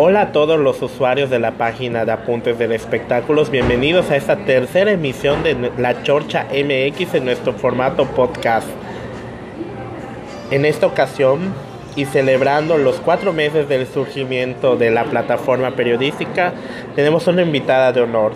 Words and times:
Hola 0.00 0.20
a 0.20 0.30
todos 0.30 0.60
los 0.60 0.80
usuarios 0.80 1.28
de 1.28 1.40
la 1.40 1.58
página 1.58 2.04
de 2.04 2.12
Apuntes 2.12 2.56
del 2.56 2.70
Espectáculos, 2.70 3.50
bienvenidos 3.50 4.12
a 4.12 4.16
esta 4.16 4.36
tercera 4.36 4.92
emisión 4.92 5.42
de 5.42 5.72
La 5.76 6.04
Chorcha 6.04 6.46
MX 6.52 7.14
en 7.14 7.24
nuestro 7.24 7.52
formato 7.54 8.04
podcast. 8.06 8.68
En 10.52 10.64
esta 10.64 10.86
ocasión, 10.86 11.52
y 11.96 12.04
celebrando 12.04 12.78
los 12.78 13.00
cuatro 13.00 13.32
meses 13.32 13.68
del 13.68 13.88
surgimiento 13.88 14.76
de 14.76 14.92
la 14.92 15.02
plataforma 15.02 15.72
periodística, 15.72 16.52
tenemos 16.94 17.26
una 17.26 17.42
invitada 17.42 17.90
de 17.90 18.02
honor. 18.02 18.34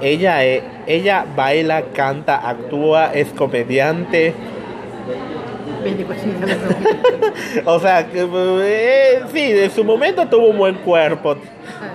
Ella, 0.00 0.42
e, 0.46 0.62
ella 0.86 1.26
baila, 1.36 1.82
canta, 1.92 2.48
actúa, 2.48 3.12
es 3.12 3.28
comediante, 3.34 4.32
o 7.64 7.78
sea, 7.80 8.06
eh, 8.12 9.22
sí, 9.32 9.40
en 9.40 9.70
su 9.70 9.84
momento 9.84 10.26
tuvo 10.26 10.48
un 10.48 10.58
buen 10.58 10.74
cuerpo. 10.76 11.36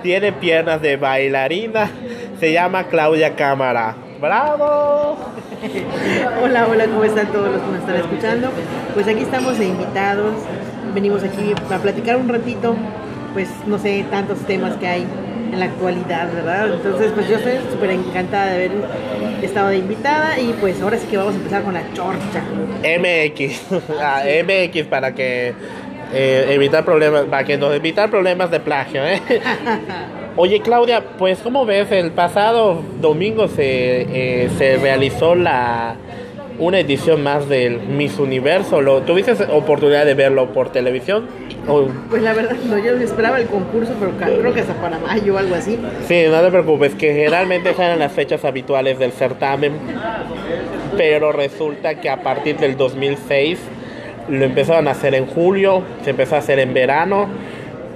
Tiene 0.02 0.32
piernas 0.32 0.80
de 0.80 0.96
bailarina. 0.96 1.90
Se 2.38 2.52
llama 2.52 2.84
Claudia 2.84 3.34
Cámara. 3.34 3.96
¡Bravo! 4.20 5.16
hola, 6.42 6.66
hola, 6.68 6.86
¿cómo 6.86 7.04
están 7.04 7.26
todos 7.28 7.52
los 7.52 7.62
que 7.62 7.68
nos 7.68 7.80
están 7.80 7.96
escuchando? 7.96 8.50
Pues 8.94 9.06
aquí 9.06 9.22
estamos 9.22 9.58
de 9.58 9.66
invitados. 9.66 10.34
Venimos 10.94 11.22
aquí 11.22 11.52
a 11.70 11.78
platicar 11.78 12.16
un 12.16 12.28
ratito, 12.28 12.74
pues 13.32 13.48
no 13.66 13.78
sé, 13.78 14.04
tantos 14.10 14.38
temas 14.40 14.76
que 14.76 14.86
hay 14.86 15.06
en 15.52 15.58
la 15.58 15.66
actualidad, 15.66 16.32
¿verdad? 16.32 16.72
Entonces, 16.72 17.12
pues 17.12 17.28
yo 17.28 17.36
estoy 17.36 17.54
súper 17.70 17.90
encantada 17.90 18.46
de 18.46 18.54
haber 18.54 18.72
estado 19.42 19.68
de 19.68 19.78
invitada 19.78 20.38
y 20.38 20.54
pues 20.60 20.80
ahora 20.80 20.98
sí 20.98 21.06
que 21.06 21.16
vamos 21.16 21.34
a 21.34 21.36
empezar 21.36 21.62
con 21.62 21.74
la 21.74 21.82
chorcha. 21.92 22.42
MX, 22.82 23.62
ah, 24.00 24.22
MX 24.44 24.86
para 24.86 25.14
que 25.14 25.54
eh, 26.12 26.46
evitar 26.50 26.84
problemas, 26.84 27.24
para 27.24 27.44
que 27.44 27.56
nos 27.56 27.74
evitar 27.74 28.10
problemas 28.10 28.50
de 28.50 28.60
plagio, 28.60 29.04
¿eh? 29.06 29.20
Oye 30.36 30.60
Claudia, 30.60 31.02
pues 31.18 31.40
como 31.40 31.66
ves, 31.66 31.90
el 31.90 32.12
pasado 32.12 32.82
domingo 33.00 33.48
se, 33.48 34.44
eh, 34.44 34.50
se 34.56 34.76
realizó 34.76 35.34
la 35.34 35.96
una 36.58 36.80
edición 36.80 37.22
más 37.22 37.48
del 37.48 37.80
Miss 37.80 38.18
Universo. 38.18 38.80
¿Lo, 38.80 39.02
¿Tuviste 39.02 39.32
oportunidad 39.50 40.04
de 40.04 40.14
verlo 40.14 40.52
por 40.52 40.70
televisión? 40.70 41.26
Pues 42.08 42.22
la 42.22 42.32
verdad, 42.32 42.56
no, 42.66 42.78
yo 42.78 42.96
esperaba 42.96 43.38
el 43.38 43.46
concurso, 43.46 43.92
pero 44.00 44.12
creo 44.40 44.54
que 44.54 44.60
hasta 44.60 44.74
para 44.74 44.98
mayo 44.98 45.34
o 45.34 45.38
algo 45.38 45.54
así. 45.54 45.78
Sí, 46.06 46.24
no 46.30 46.40
te 46.40 46.50
preocupes, 46.50 46.94
que 46.94 47.12
generalmente 47.12 47.70
eran 47.70 47.98
las 47.98 48.12
fechas 48.12 48.44
habituales 48.44 48.98
del 48.98 49.12
certamen, 49.12 49.72
pero 50.96 51.30
resulta 51.30 51.96
que 51.96 52.08
a 52.08 52.22
partir 52.22 52.56
del 52.56 52.76
2006 52.78 53.58
lo 54.30 54.44
empezaron 54.44 54.88
a 54.88 54.92
hacer 54.92 55.14
en 55.14 55.26
julio, 55.26 55.82
se 56.04 56.10
empezó 56.10 56.36
a 56.36 56.38
hacer 56.38 56.58
en 56.58 56.72
verano. 56.72 57.28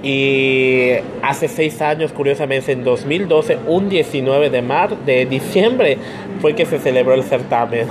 Y 0.03 0.91
hace 1.21 1.47
seis 1.47 1.81
años, 1.81 2.11
curiosamente, 2.11 2.73
en 2.73 2.83
2012, 2.83 3.57
un 3.67 3.87
19 3.87 4.49
de 4.49 4.61
mar, 4.61 4.97
de 5.05 5.25
diciembre, 5.25 5.97
fue 6.41 6.55
que 6.55 6.65
se 6.65 6.77
celebró 6.77 7.13
el 7.13 7.23
certamen. 7.23 7.87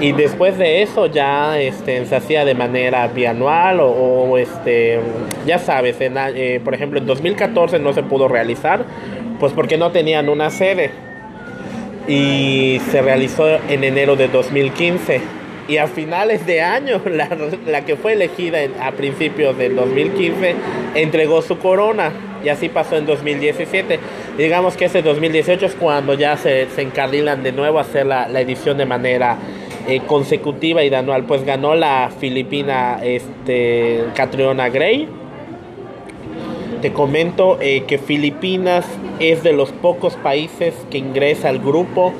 Y 0.00 0.12
después 0.12 0.58
de 0.58 0.82
eso 0.82 1.06
ya 1.06 1.58
este, 1.58 2.04
se 2.06 2.16
hacía 2.16 2.44
de 2.44 2.54
manera 2.54 3.06
bianual 3.08 3.80
o, 3.80 4.38
este, 4.38 5.00
ya 5.46 5.58
sabes, 5.58 5.96
eh, 6.00 6.60
por 6.62 6.74
ejemplo 6.74 6.98
en 6.98 7.06
2014 7.06 7.78
no 7.78 7.92
se 7.92 8.02
pudo 8.02 8.28
realizar, 8.28 8.84
pues 9.38 9.52
porque 9.52 9.76
no 9.76 9.90
tenían 9.90 10.28
una 10.28 10.50
sede. 10.50 10.90
Y 12.08 12.80
se 12.90 13.02
realizó 13.02 13.46
en 13.68 13.84
enero 13.84 14.16
de 14.16 14.28
2015. 14.28 15.20
Y 15.68 15.76
a 15.76 15.86
finales 15.86 16.46
de 16.46 16.62
año, 16.62 17.00
la, 17.10 17.28
la 17.66 17.84
que 17.84 17.96
fue 17.96 18.14
elegida 18.14 18.58
a 18.80 18.92
principios 18.92 19.56
del 19.56 19.76
2015 19.76 20.54
entregó 20.94 21.42
su 21.42 21.58
corona. 21.58 22.12
Y 22.42 22.48
así 22.48 22.68
pasó 22.68 22.96
en 22.96 23.06
2017. 23.06 24.00
Digamos 24.36 24.76
que 24.76 24.86
ese 24.86 25.02
2018 25.02 25.66
es 25.66 25.74
cuando 25.74 26.14
ya 26.14 26.36
se, 26.36 26.68
se 26.70 26.82
encarrilan 26.82 27.42
de 27.42 27.52
nuevo 27.52 27.78
a 27.78 27.82
hacer 27.82 28.06
la, 28.06 28.28
la 28.28 28.40
edición 28.40 28.78
de 28.78 28.86
manera 28.86 29.38
eh, 29.88 30.00
consecutiva 30.06 30.84
y 30.84 30.90
de 30.90 30.96
anual. 30.96 31.24
Pues 31.24 31.44
ganó 31.44 31.74
la 31.74 32.10
filipina 32.18 33.00
este, 33.02 34.04
Catriona 34.14 34.68
Gray. 34.68 35.08
Te 36.82 36.92
comento 36.92 37.58
eh, 37.60 37.84
que 37.86 37.98
Filipinas 37.98 38.86
es 39.18 39.42
de 39.42 39.52
los 39.52 39.70
pocos 39.72 40.14
países 40.16 40.74
que 40.90 40.98
ingresa 40.98 41.48
al 41.48 41.58
grupo 41.58 42.12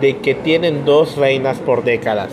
de 0.00 0.18
que 0.18 0.34
tienen 0.34 0.84
dos 0.84 1.16
reinas 1.16 1.58
por 1.58 1.84
décadas. 1.84 2.30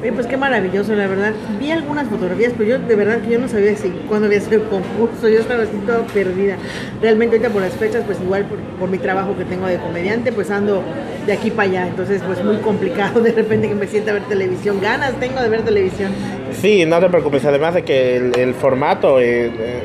Pues 0.00 0.26
qué 0.26 0.36
maravilloso, 0.36 0.94
la 0.94 1.08
verdad. 1.08 1.32
Vi 1.58 1.72
algunas 1.72 2.08
fotografías, 2.08 2.52
pero 2.56 2.70
yo 2.70 2.78
de 2.78 2.94
verdad 2.94 3.20
que 3.20 3.30
yo 3.30 3.38
no 3.38 3.48
sabía 3.48 3.76
si 3.76 3.88
cuándo 4.08 4.26
había 4.26 4.40
sido 4.40 4.62
el 4.62 4.68
concurso. 4.68 5.28
Yo 5.28 5.40
estaba 5.40 5.64
así 5.64 5.76
toda 5.84 6.06
perdida. 6.06 6.56
Realmente 7.02 7.36
ahorita 7.36 7.52
por 7.52 7.62
las 7.62 7.72
fechas, 7.72 8.04
pues 8.06 8.20
igual 8.20 8.46
por, 8.78 8.88
mi 8.88 8.98
trabajo 8.98 9.36
que 9.36 9.44
tengo 9.44 9.66
de 9.66 9.78
comediante, 9.78 10.32
pues 10.32 10.50
ando 10.50 10.82
de 11.26 11.32
aquí 11.32 11.50
para 11.50 11.68
allá. 11.68 11.86
Entonces, 11.88 12.22
pues 12.24 12.42
muy 12.44 12.58
complicado 12.58 13.20
de 13.22 13.32
repente 13.32 13.68
que 13.68 13.74
me 13.74 13.86
sienta 13.88 14.12
a 14.12 14.14
ver 14.14 14.22
televisión. 14.24 14.80
Ganas 14.80 15.18
tengo 15.18 15.40
de 15.40 15.48
ver 15.48 15.62
televisión. 15.62 16.12
Sí, 16.52 16.86
no 16.86 17.00
te 17.00 17.08
preocupes. 17.08 17.44
Además 17.44 17.74
de 17.74 17.82
que 17.82 18.16
el, 18.16 18.54
formato, 18.54 19.20
eh, 19.20 19.46
eh, 19.46 19.82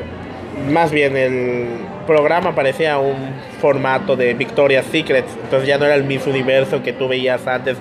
más 0.70 0.92
bien 0.92 1.16
el 1.16 1.66
programa 2.06 2.54
parecía 2.54 2.98
un 2.98 3.16
formato 3.60 4.14
de 4.14 4.34
Victoria's 4.34 4.86
Secret. 4.86 5.24
Entonces 5.42 5.68
ya 5.68 5.76
no 5.76 5.86
era 5.86 5.96
el 5.96 6.04
Miss 6.04 6.26
Universo 6.26 6.82
que 6.84 6.92
tú 6.92 7.08
veías 7.08 7.46
antes 7.48 7.78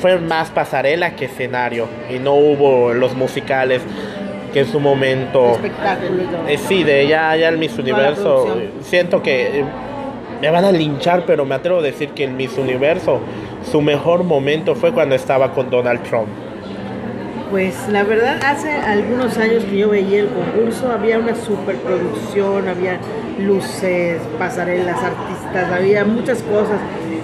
fue 0.00 0.18
más 0.18 0.50
pasarela 0.50 1.14
que 1.14 1.26
escenario 1.26 1.86
y 2.10 2.18
no 2.18 2.34
hubo 2.34 2.94
los 2.94 3.14
musicales 3.14 3.82
que 4.52 4.60
en 4.60 4.66
su 4.66 4.80
momento 4.80 5.58
eh, 6.48 6.56
sí 6.56 6.82
de 6.82 7.06
ya 7.06 7.36
ya 7.36 7.48
el 7.48 7.58
Miss 7.58 7.78
Universo 7.78 8.56
siento 8.80 9.22
que 9.22 9.60
eh, 9.60 9.64
me 10.40 10.50
van 10.50 10.64
a 10.64 10.72
linchar 10.72 11.24
pero 11.26 11.44
me 11.44 11.54
atrevo 11.54 11.80
a 11.80 11.82
decir 11.82 12.10
que 12.10 12.24
el 12.24 12.32
Miss 12.32 12.56
Universo 12.56 13.20
su 13.70 13.82
mejor 13.82 14.24
momento 14.24 14.74
fue 14.74 14.92
cuando 14.92 15.14
estaba 15.14 15.52
con 15.52 15.68
Donald 15.68 16.02
Trump. 16.04 16.28
Pues 17.50 17.74
la 17.88 18.04
verdad 18.04 18.38
hace 18.44 18.70
algunos 18.70 19.36
años 19.38 19.64
que 19.64 19.78
yo 19.78 19.88
veía 19.88 20.20
el 20.20 20.28
concurso 20.28 20.92
había 20.92 21.18
una 21.18 21.34
superproducción 21.34 22.68
había 22.68 22.98
luces 23.38 24.20
pasarelas 24.38 24.96
artistas 25.02 25.72
había 25.72 26.04
muchas 26.04 26.42
cosas 26.42 26.78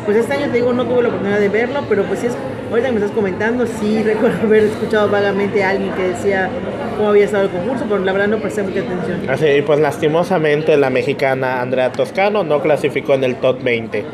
pues 0.04 0.16
este 0.16 0.34
año 0.34 0.46
te 0.46 0.58
digo, 0.58 0.72
no 0.72 0.84
tuve 0.84 1.02
la 1.02 1.08
oportunidad 1.08 1.40
de 1.40 1.48
verlo, 1.48 1.80
pero 1.88 2.04
pues 2.04 2.20
sí 2.20 2.26
es, 2.26 2.36
ahorita 2.70 2.88
que 2.88 2.94
me 2.94 3.00
estás 3.00 3.14
comentando, 3.14 3.66
sí 3.66 4.02
recuerdo 4.02 4.42
haber 4.42 4.64
escuchado 4.64 5.08
vagamente 5.08 5.64
a 5.64 5.70
alguien 5.70 5.92
que 5.92 6.08
decía 6.08 6.50
cómo 6.96 7.10
había 7.10 7.24
estado 7.24 7.44
el 7.44 7.50
concurso, 7.50 7.84
pero 7.88 8.04
la 8.04 8.12
verdad 8.12 8.28
no 8.28 8.38
presté 8.38 8.62
mucha 8.62 8.80
atención. 8.80 9.28
Así, 9.28 9.62
pues 9.66 9.80
lastimosamente 9.80 10.76
la 10.76 10.90
mexicana 10.90 11.60
Andrea 11.60 11.92
Toscano 11.92 12.44
no 12.44 12.60
clasificó 12.60 13.14
en 13.14 13.24
el 13.24 13.36
top 13.36 13.62
20. 13.62 14.04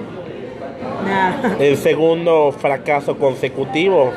El 1.58 1.76
segundo 1.76 2.52
fracaso 2.52 3.16
consecutivo 3.16 4.12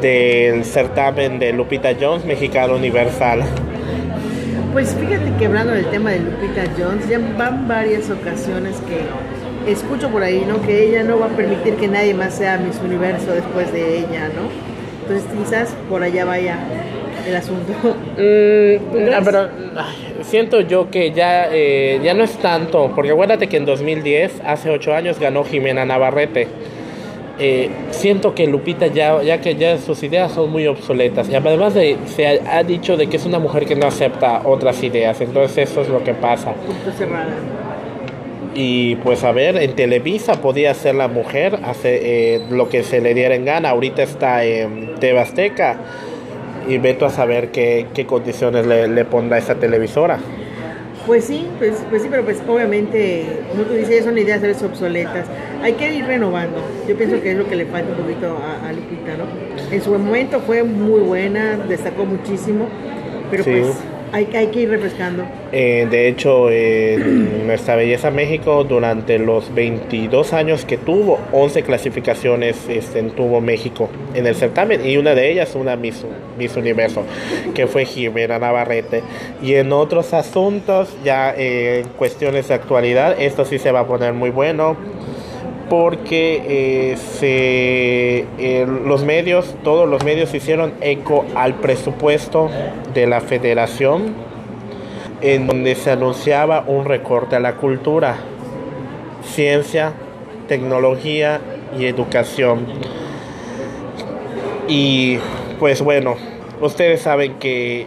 del 0.00 0.64
certamen 0.64 1.38
de 1.38 1.52
Lupita 1.52 1.90
Jones, 2.00 2.24
Mexicano 2.24 2.76
Universal. 2.76 3.42
Pues 4.72 4.94
fíjate 4.94 5.32
que 5.38 5.46
hablando 5.46 5.72
del 5.72 5.86
tema 5.86 6.10
de 6.10 6.20
Lupita 6.20 6.64
Jones, 6.78 7.08
ya 7.08 7.18
van 7.36 7.66
varias 7.66 8.08
ocasiones 8.10 8.76
que 8.88 9.00
escucho 9.66 10.08
por 10.08 10.22
ahí, 10.22 10.44
¿no? 10.46 10.60
Que 10.62 10.88
ella 10.88 11.02
no 11.02 11.18
va 11.18 11.26
a 11.26 11.30
permitir 11.30 11.74
que 11.74 11.88
nadie 11.88 12.14
más 12.14 12.34
sea 12.34 12.58
Miss 12.58 12.80
Universo 12.84 13.32
después 13.32 13.72
de 13.72 13.98
ella, 13.98 14.28
¿no? 14.28 14.48
Entonces 15.02 15.24
quizás 15.36 15.74
por 15.88 16.02
allá 16.02 16.24
vaya 16.24 16.58
el 17.26 17.36
asunto. 17.36 17.72
Mm, 18.20 19.14
ah, 19.14 19.20
pero 19.24 19.48
siento 20.22 20.60
yo 20.60 20.90
que 20.90 21.12
ya, 21.12 21.48
eh, 21.50 22.00
ya 22.02 22.12
no 22.12 22.22
es 22.22 22.32
tanto, 22.36 22.92
porque 22.94 23.12
acuérdate 23.12 23.46
que 23.48 23.56
en 23.56 23.64
2010, 23.64 24.42
hace 24.44 24.68
ocho 24.68 24.94
años, 24.94 25.18
ganó 25.18 25.44
Jimena 25.44 25.86
Navarrete. 25.86 26.48
Eh, 27.38 27.70
siento 27.90 28.34
que 28.34 28.46
Lupita 28.46 28.88
ya, 28.88 29.22
ya 29.22 29.40
que 29.40 29.54
ya 29.54 29.78
sus 29.78 30.02
ideas 30.02 30.32
son 30.32 30.50
muy 30.50 30.66
obsoletas 30.66 31.30
y 31.30 31.34
además 31.34 31.72
de, 31.72 31.96
se 32.04 32.26
ha, 32.26 32.62
dicho 32.64 32.98
de 32.98 33.06
que 33.06 33.16
es 33.16 33.24
una 33.24 33.38
mujer 33.38 33.64
que 33.64 33.74
no 33.74 33.86
acepta 33.86 34.42
otras 34.44 34.82
ideas, 34.82 35.18
entonces 35.22 35.70
eso 35.70 35.80
es 35.80 35.88
lo 35.88 36.04
que 36.04 36.12
pasa. 36.12 36.52
Y 38.54 38.96
pues 38.96 39.22
a 39.22 39.32
ver, 39.32 39.56
en 39.56 39.74
Televisa 39.74 40.40
podía 40.40 40.74
ser 40.74 40.96
la 40.96 41.08
mujer, 41.08 41.58
hacer 41.62 42.00
eh, 42.02 42.46
lo 42.50 42.68
que 42.68 42.82
se 42.82 43.00
le 43.00 43.14
diera 43.14 43.34
en 43.34 43.44
gana. 43.44 43.70
Ahorita 43.70 44.02
está 44.02 44.44
en 44.44 44.96
Tebasteca 44.98 45.78
y 46.68 46.78
veto 46.78 47.06
a 47.06 47.10
saber 47.10 47.50
qué, 47.50 47.86
qué 47.94 48.06
condiciones 48.06 48.66
le, 48.66 48.88
le 48.88 49.04
pondrá 49.04 49.38
esa 49.38 49.54
televisora. 49.54 50.18
Pues 51.06 51.24
sí, 51.24 51.46
pues, 51.58 51.82
pues 51.88 52.02
sí, 52.02 52.08
pero 52.10 52.24
pues 52.24 52.42
obviamente, 52.46 53.24
como 53.50 53.62
tú 53.64 53.74
dices, 53.74 54.04
son 54.04 54.18
ideas 54.18 54.40
veces 54.42 54.62
obsoletas. 54.62 55.26
Hay 55.62 55.72
que 55.72 55.94
ir 55.94 56.04
renovando. 56.04 56.62
Yo 56.86 56.96
pienso 56.96 57.20
que 57.22 57.32
es 57.32 57.38
lo 57.38 57.48
que 57.48 57.56
le 57.56 57.66
falta 57.66 57.90
un 57.92 58.02
poquito 58.02 58.36
a, 58.36 58.72
Lupita, 58.72 59.16
¿no? 59.16 59.74
En 59.74 59.82
su 59.82 59.90
momento 59.90 60.40
fue 60.40 60.62
muy 60.62 61.00
buena, 61.00 61.56
destacó 61.56 62.04
muchísimo, 62.04 62.68
pero 63.30 63.44
pues 63.44 63.76
hay, 64.12 64.28
hay 64.34 64.46
que 64.48 64.60
ir 64.60 64.70
refrescando. 64.70 65.24
Eh, 65.52 65.86
de 65.90 66.08
hecho, 66.08 66.48
Nuestra 67.46 67.76
Belleza 67.76 68.10
México, 68.10 68.64
durante 68.64 69.18
los 69.18 69.52
22 69.54 70.32
años 70.32 70.64
que 70.64 70.76
tuvo, 70.76 71.18
11 71.32 71.62
clasificaciones 71.62 72.56
este, 72.68 73.02
tuvo 73.02 73.40
México 73.40 73.88
en 74.14 74.26
el 74.26 74.34
certamen 74.34 74.86
y 74.86 74.96
una 74.96 75.14
de 75.14 75.30
ellas 75.30 75.54
una 75.54 75.76
Miss, 75.76 76.04
Miss 76.38 76.56
Universo, 76.56 77.04
que 77.54 77.66
fue 77.66 77.84
Jimena 77.84 78.38
Navarrete. 78.38 79.02
Y 79.42 79.54
en 79.54 79.72
otros 79.72 80.14
asuntos, 80.14 80.96
ya 81.04 81.34
en 81.36 81.88
cuestiones 81.90 82.48
de 82.48 82.54
actualidad, 82.54 83.20
esto 83.20 83.44
sí 83.44 83.58
se 83.58 83.72
va 83.72 83.80
a 83.80 83.86
poner 83.86 84.12
muy 84.12 84.30
bueno 84.30 84.76
porque 85.70 86.96
eh, 87.30 88.66
los 88.66 89.04
medios, 89.04 89.54
todos 89.62 89.88
los 89.88 90.04
medios 90.04 90.34
hicieron 90.34 90.74
eco 90.80 91.24
al 91.36 91.54
presupuesto 91.54 92.50
de 92.92 93.06
la 93.06 93.20
federación 93.20 94.14
en 95.20 95.46
donde 95.46 95.76
se 95.76 95.92
anunciaba 95.92 96.64
un 96.66 96.86
recorte 96.86 97.36
a 97.36 97.40
la 97.40 97.54
cultura, 97.54 98.16
ciencia, 99.22 99.92
tecnología 100.48 101.40
y 101.78 101.86
educación. 101.86 102.66
Y 104.66 105.18
pues 105.60 105.82
bueno, 105.82 106.16
ustedes 106.60 107.02
saben 107.02 107.34
que 107.34 107.86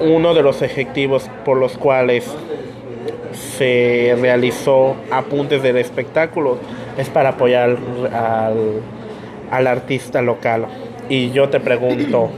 uno 0.00 0.34
de 0.34 0.42
los 0.42 0.62
objetivos 0.62 1.28
por 1.44 1.56
los 1.56 1.76
cuales 1.76 2.32
se 3.56 4.16
realizó 4.20 4.96
apuntes 5.10 5.62
del 5.62 5.76
espectáculo 5.76 6.58
es 6.96 7.08
para 7.08 7.30
apoyar 7.30 7.76
al, 8.12 8.80
al 9.50 9.66
artista 9.66 10.22
local. 10.22 10.66
Y 11.08 11.30
yo 11.30 11.48
te 11.48 11.60
pregunto, 11.60 12.30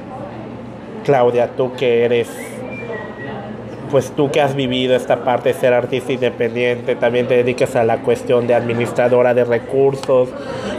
Claudia, 1.04 1.50
tú 1.56 1.72
que 1.74 2.04
eres, 2.04 2.28
pues 3.90 4.12
tú 4.12 4.30
que 4.30 4.40
has 4.40 4.54
vivido 4.54 4.96
esta 4.96 5.24
parte 5.24 5.52
de 5.52 5.58
ser 5.58 5.72
artista 5.72 6.12
independiente, 6.12 6.96
también 6.96 7.26
te 7.26 7.36
dedicas 7.36 7.76
a 7.76 7.84
la 7.84 7.98
cuestión 7.98 8.46
de 8.46 8.54
administradora 8.54 9.34
de 9.34 9.44
recursos, 9.44 10.28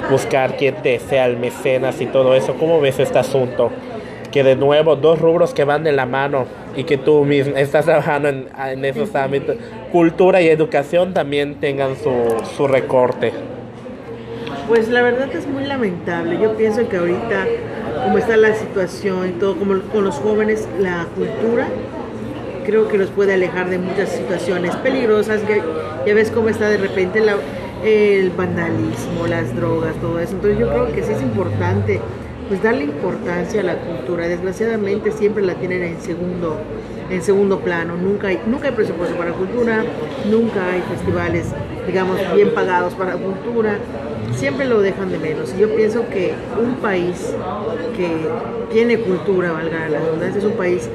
buscar 0.10 0.58
quién 0.58 0.76
te 0.76 1.00
sea 1.00 1.26
el 1.26 1.38
mecenas 1.38 2.02
y 2.02 2.06
todo 2.06 2.36
eso. 2.36 2.56
¿Cómo 2.56 2.82
ves 2.82 3.00
este 3.00 3.20
asunto? 3.20 3.72
Que 4.32 4.44
de 4.44 4.56
nuevo, 4.56 4.96
dos 4.96 5.20
rubros 5.20 5.54
que 5.54 5.66
van 5.66 5.84
de 5.84 5.92
la 5.92 6.06
mano 6.06 6.46
y 6.76 6.86
que 6.86 6.98
tú 6.98 7.26
mismo 7.26 7.56
estás 7.58 7.86
trabajando 7.86 8.30
en, 8.30 8.48
en 8.58 8.86
esos 8.86 9.14
ámbitos, 9.16 9.58
cultura 9.92 10.42
y 10.42 10.48
educación 10.48 11.14
también 11.14 11.56
tengan 11.56 11.96
su, 11.98 12.12
su 12.56 12.68
recorte. 12.68 13.34
Pues 14.68 14.88
la 14.88 15.02
verdad 15.02 15.30
es 15.36 15.46
muy 15.48 15.66
lamentable. 15.66 16.40
Yo 16.42 16.56
pienso 16.56 16.88
que 16.88 16.98
ahorita 16.98 17.46
cómo 18.06 18.18
está 18.18 18.38
la 18.38 18.56
situación 18.56 19.28
y 19.28 19.32
todo, 19.34 19.58
como 19.58 19.82
con 19.82 20.06
los 20.06 20.16
jóvenes, 20.16 20.68
la 20.80 21.08
cultura, 21.16 21.68
creo 22.66 22.88
que 22.88 22.98
los 22.98 23.10
puede 23.10 23.34
alejar 23.34 23.70
de 23.70 23.80
muchas 23.80 24.10
situaciones 24.10 24.76
peligrosas. 24.78 25.42
Ya, 25.48 25.58
ya 26.06 26.14
ves 26.14 26.32
cómo 26.32 26.48
está 26.48 26.70
de 26.70 26.78
repente 26.78 27.22
el 27.84 28.30
vandalismo, 28.30 29.28
las 29.28 29.54
drogas, 29.56 29.94
todo 29.96 30.20
eso. 30.20 30.34
Entonces 30.36 30.60
yo 30.60 30.70
creo 30.70 30.92
que 30.94 31.04
sí 31.04 31.12
es 31.12 31.22
importante 31.22 32.00
pues 32.48 32.62
darle 32.62 32.84
importancia 32.84 33.62
a 33.62 33.64
la 33.64 33.78
cultura. 33.78 34.28
Desgraciadamente 34.28 35.12
siempre 35.12 35.44
la 35.44 35.56
tienen 35.56 35.84
en 35.84 36.02
segundo, 36.02 36.58
en 37.10 37.22
segundo 37.22 37.60
plano. 37.60 37.96
Nunca 37.98 38.28
hay, 38.28 38.40
nunca 38.46 38.68
hay 38.68 38.74
presupuesto 38.74 39.16
para 39.16 39.32
cultura, 39.34 39.84
nunca 40.30 40.72
hay 40.72 40.82
festivales, 40.82 41.48
digamos, 41.88 42.18
bien 42.36 42.54
pagados 42.54 42.94
para 42.94 43.14
cultura 43.14 43.78
siempre 44.34 44.66
lo 44.66 44.82
dejan 44.82 45.12
de 45.12 45.18
menos. 45.18 45.56
Yo 45.58 45.76
pienso 45.76 46.08
que 46.10 46.34
un 46.60 46.76
país 46.76 47.34
que 47.96 48.10
tiene 48.72 49.00
cultura, 49.00 49.52
valga 49.52 49.90
la 49.90 50.00
redundancia, 50.00 50.40
es 50.40 50.46
un 50.46 50.54
país 50.54 50.90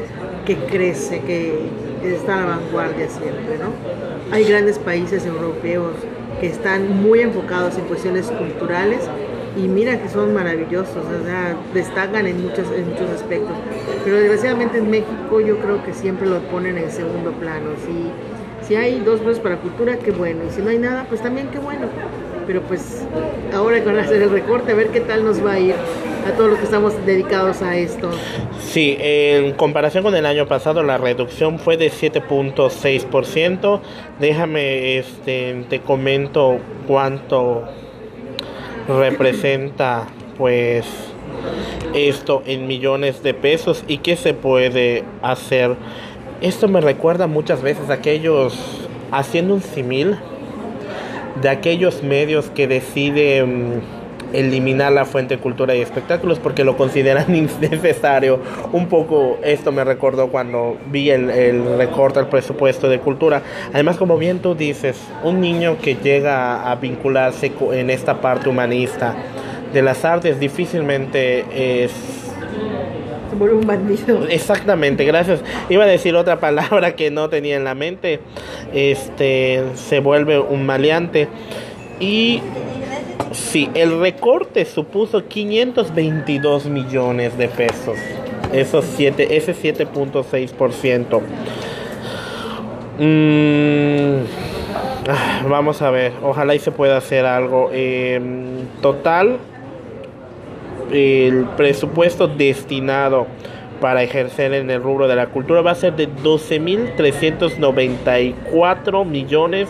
que 0.45 0.57
crece, 0.57 1.21
que 1.21 1.69
está 2.05 2.39
a 2.39 2.41
la 2.41 2.47
vanguardia 2.57 3.09
siempre, 3.09 3.59
¿no? 3.59 4.35
Hay 4.35 4.45
grandes 4.45 4.79
países 4.79 5.27
europeos 5.27 5.93
que 6.41 6.47
están 6.47 7.03
muy 7.03 7.21
enfocados 7.21 7.79
en 7.79 7.85
cuestiones 7.85 8.27
culturales 8.27 9.01
y 9.57 9.69
mira 9.69 10.01
que 10.01 10.09
son 10.09 10.35
maravillosos, 10.35 10.97
o 10.97 11.25
sea, 11.25 11.57
destacan 11.73 12.27
en 12.27 12.43
muchos, 12.43 12.67
en 12.73 12.91
muchos 12.91 13.11
aspectos. 13.11 13.57
Pero 14.05 14.17
desgraciadamente 14.17 14.79
en 14.79 14.91
México 14.91 15.41
yo 15.41 15.59
creo 15.59 15.83
que 15.85 15.93
siempre 15.93 16.29
lo 16.29 16.41
ponen 16.51 16.79
en 16.79 16.91
segundo 16.91 17.33
plano. 17.33 17.71
Si, 17.87 18.67
si 18.67 18.77
hay 18.77 19.01
dos 19.01 19.25
veces 19.25 19.41
para 19.41 19.57
cultura, 19.57 19.97
qué 19.99 20.11
bueno. 20.11 20.43
Y 20.47 20.53
si 20.53 20.63
no 20.63 20.71
hay 20.71 20.79
nada, 20.79 21.07
pues 21.09 21.23
también 21.23 21.49
qué 21.49 21.59
bueno 21.59 21.87
pero 22.47 22.63
pues 22.63 23.05
ahora 23.53 23.83
con 23.83 23.99
hacer 23.99 24.23
el 24.23 24.31
recorte, 24.31 24.73
a 24.73 24.75
ver 24.75 24.89
qué 24.89 25.01
tal 25.01 25.25
nos 25.25 25.45
va 25.45 25.53
a 25.53 25.59
ir 25.59 25.75
a 26.27 26.31
todos 26.37 26.51
los 26.51 26.59
que 26.59 26.65
estamos 26.65 26.95
dedicados 27.05 27.63
a 27.63 27.77
esto. 27.77 28.11
Sí, 28.61 28.97
en 28.99 29.53
comparación 29.53 30.03
con 30.05 30.15
el 30.15 30.27
año 30.27 30.47
pasado 30.47 30.83
la 30.83 30.99
reducción 30.99 31.59
fue 31.59 31.77
de 31.77 31.91
7.6%. 31.91 33.81
Déjame, 34.21 34.99
este, 34.99 35.65
te 35.69 35.81
comento 35.81 36.59
cuánto 36.87 37.65
representa 38.89 40.07
pues 40.39 40.87
esto 41.95 42.43
en 42.47 42.67
millones 42.67 43.23
de 43.23 43.35
pesos 43.35 43.85
y 43.89 43.99
qué 43.99 44.17
se 44.17 44.35
puede 44.35 45.05
hacer. 45.23 45.77
Esto 46.41 46.69
me 46.69 46.81
recuerda 46.81 47.27
muchas 47.27 47.63
veces 47.63 47.89
a 47.91 47.95
aquellos 47.95 48.59
haciendo 49.11 49.55
un 49.55 49.63
simil 49.63 50.17
de 51.41 51.49
aquellos 51.49 52.03
medios 52.03 52.51
que 52.51 52.67
deciden 52.67 53.83
eliminar 54.33 54.93
la 54.93 55.05
fuente 55.05 55.37
de 55.37 55.43
cultura 55.43 55.75
y 55.75 55.81
espectáculos 55.81 56.39
porque 56.39 56.65
lo 56.65 56.77
consideran 56.77 57.35
innecesario. 57.35 58.41
Un 58.73 58.89
poco 58.89 59.39
esto 59.43 59.73
me 59.73 59.85
recordó 59.85 60.29
cuando 60.29 60.77
vi 60.91 61.11
el, 61.11 61.31
el 61.31 61.79
recorte 61.79 62.19
al 62.19 62.29
presupuesto 62.29 62.89
de 62.89 62.99
cultura. 63.01 63.43
Además, 63.73 63.97
como 63.97 64.19
bien 64.19 64.41
tú 64.41 64.55
dices, 64.55 64.99
un 65.23 65.41
niño 65.41 65.79
que 65.79 65.97
llega 65.97 66.71
a 66.71 66.75
vincularse 66.77 67.53
en 67.73 67.91
esta 67.91 68.21
parte 68.21 68.49
humanista 68.49 69.15
de 69.73 69.83
las 69.83 70.05
artes 70.05 70.39
difícilmente 70.41 71.85
es 71.85 71.93
un 73.41 73.67
bandido. 73.67 74.27
Exactamente, 74.29 75.05
gracias. 75.05 75.41
Iba 75.69 75.85
a 75.85 75.87
decir 75.87 76.15
otra 76.15 76.41
palabra 76.41 76.97
que 76.97 77.11
no 77.11 77.29
tenía 77.29 77.57
en 77.57 77.65
la 77.65 77.75
mente. 77.75 78.21
Este 78.73 79.63
se 79.75 80.01
vuelve 80.01 80.39
un 80.39 80.65
maleante. 80.65 81.29
Y 82.01 82.41
sí, 83.33 83.71
el 83.75 84.01
recorte 84.01 84.65
supuso 84.65 85.27
522 85.27 86.67
millones 86.67 87.37
de 87.39 87.49
pesos. 87.49 87.99
Esos 88.53 88.85
siete, 88.85 89.37
ese 89.37 89.55
7.6%. 89.55 91.21
Mm, 92.99 94.25
ah, 95.09 95.43
vamos 95.49 95.83
a 95.83 95.91
ver, 95.91 96.13
ojalá 96.23 96.55
y 96.55 96.59
se 96.59 96.73
pueda 96.73 96.97
hacer 96.97 97.27
algo. 97.27 97.69
Em, 97.73 98.67
total, 98.81 99.37
el 100.93 101.45
presupuesto 101.57 102.29
destinado 102.29 103.27
para 103.81 104.03
ejercer 104.03 104.53
en 104.55 104.71
el 104.71 104.83
rubro 104.83 105.07
de 105.09 105.17
la 105.17 105.27
cultura 105.27 105.61
va 105.61 105.73
a 105.73 105.75
ser 105.75 105.97
de 105.97 106.09
12.394 106.09 109.05
millones 109.05 109.69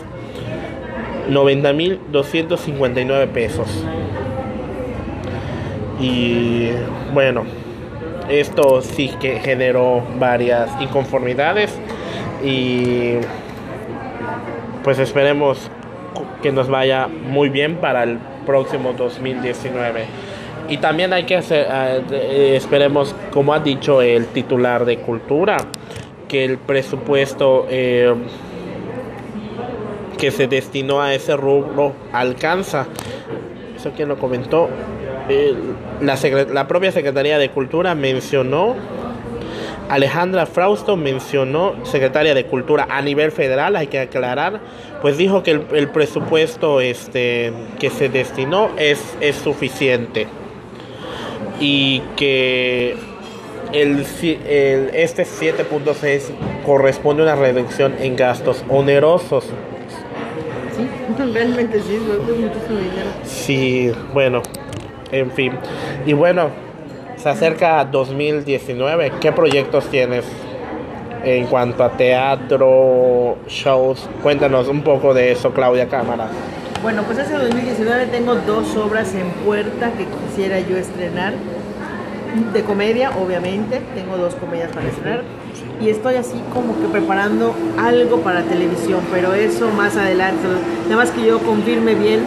90.259 1.29 3.27
pesos. 3.27 3.67
Y 5.99 6.69
bueno, 7.13 7.43
esto 8.29 8.81
sí 8.81 9.11
que 9.19 9.39
generó 9.39 10.03
varias 10.19 10.69
inconformidades 10.81 11.73
y 12.43 13.15
pues 14.83 14.99
esperemos 14.99 15.71
que 16.41 16.51
nos 16.51 16.69
vaya 16.69 17.07
muy 17.07 17.49
bien 17.49 17.77
para 17.77 18.03
el 18.03 18.19
próximo 18.45 18.93
2019. 18.93 20.05
Y 20.69 20.77
también 20.77 21.13
hay 21.13 21.23
que 21.23 21.37
hacer, 21.37 21.67
eh, 22.11 22.53
esperemos, 22.55 23.15
como 23.31 23.53
ha 23.53 23.59
dicho 23.59 24.01
el 24.01 24.27
titular 24.27 24.85
de 24.85 24.97
Cultura, 24.99 25.57
que 26.27 26.43
el 26.43 26.57
presupuesto 26.57 27.65
eh, 27.69 28.13
que 30.17 30.31
se 30.31 30.47
destinó 30.47 31.01
a 31.01 31.13
ese 31.13 31.35
rubro 31.35 31.93
alcanza. 32.11 32.87
Eso 33.75 33.91
quien 33.95 34.09
lo 34.09 34.17
comentó. 34.17 34.69
la, 36.01 36.67
propia 36.67 36.91
Secretaría 36.91 37.37
de 37.37 37.49
Cultura 37.49 37.95
mencionó 37.95 38.75
Alejandra 39.89 40.45
Frausto 40.45 40.97
mencionó, 40.97 41.73
secretaria 41.85 42.33
de 42.33 42.45
Cultura 42.45 42.87
a 42.89 43.01
nivel 43.01 43.31
federal, 43.31 43.75
hay 43.75 43.87
que 43.87 43.99
aclarar, 43.99 44.59
pues 45.01 45.17
dijo 45.17 45.43
que 45.43 45.51
el, 45.51 45.89
presupuesto 45.89 46.81
este, 46.81 47.53
que 47.79 47.89
se 47.89 48.09
destinó 48.09 48.69
es, 48.77 48.99
es 49.21 49.37
suficiente 49.37 50.27
y 51.59 52.01
que 52.17 52.97
el, 53.71 54.05
el 54.21 54.89
este 54.93 55.23
7.6 55.23 56.21
corresponde 56.65 57.21
a 57.21 57.25
una 57.25 57.35
reducción 57.35 57.95
en 57.99 58.15
gastos 58.15 58.65
onerosos. 58.69 59.45
Realmente 61.33 61.79
sí, 61.81 61.95
es 61.95 62.01
muchísimo 62.01 62.79
dinero. 62.79 63.09
Sí, 63.23 63.91
bueno, 64.13 64.41
en 65.11 65.31
fin. 65.31 65.53
Y 66.05 66.13
bueno, 66.13 66.49
se 67.15 67.29
acerca 67.29 67.83
2019. 67.85 69.13
¿Qué 69.19 69.31
proyectos 69.31 69.85
tienes 69.89 70.25
en 71.23 71.45
cuanto 71.47 71.83
a 71.83 71.91
teatro, 71.91 73.37
shows. 73.47 74.09
Cuéntanos 74.23 74.67
un 74.67 74.81
poco 74.81 75.13
de 75.13 75.31
eso, 75.31 75.51
Claudia 75.51 75.87
Cámara. 75.87 76.27
Bueno, 76.81 77.03
pues 77.03 77.17
ese 77.17 77.33
2019 77.33 78.05
tengo 78.07 78.35
dos 78.35 78.75
obras 78.77 79.13
en 79.13 79.29
puerta 79.45 79.91
que 79.91 80.05
quisiera 80.05 80.59
yo 80.59 80.77
estrenar. 80.77 81.33
De 82.53 82.61
comedia, 82.61 83.11
obviamente, 83.17 83.81
tengo 83.95 84.17
dos 84.17 84.35
comedias 84.35 84.71
para 84.71 84.87
estrenar. 84.87 85.23
Y 85.81 85.89
estoy 85.89 86.15
así 86.15 86.41
como 86.53 86.79
que 86.79 86.87
preparando 86.87 87.53
algo 87.77 88.21
para 88.21 88.41
televisión, 88.43 89.01
pero 89.11 89.33
eso 89.33 89.69
más 89.69 89.95
adelante. 89.95 90.41
Nada 90.85 90.95
más 90.95 91.11
que 91.11 91.25
yo 91.25 91.39
confirme 91.39 91.93
bien 91.93 92.21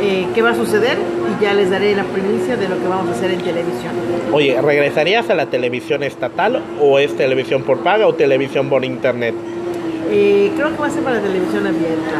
eh, 0.00 0.26
qué 0.34 0.42
va 0.42 0.50
a 0.50 0.54
suceder 0.54 0.96
y 0.98 1.42
ya 1.42 1.54
les 1.54 1.70
daré 1.70 1.94
la 1.94 2.04
primicia 2.04 2.56
de 2.56 2.68
lo 2.68 2.80
que 2.80 2.88
vamos 2.88 3.08
a 3.08 3.12
hacer 3.12 3.30
en 3.30 3.40
televisión. 3.40 3.92
Oye, 4.32 4.60
¿regresarías 4.60 5.30
a 5.30 5.34
la 5.34 5.46
televisión 5.46 6.02
estatal 6.02 6.62
o 6.80 6.98
es 6.98 7.16
televisión 7.16 7.62
por 7.62 7.80
paga 7.80 8.06
o 8.06 8.14
televisión 8.14 8.68
por 8.68 8.84
internet? 8.84 9.34
Eh, 10.10 10.50
creo 10.56 10.70
que 10.70 10.78
va 10.78 10.86
a 10.86 10.90
ser 10.90 11.04
para 11.04 11.20
televisión 11.20 11.66
abierta. 11.66 12.18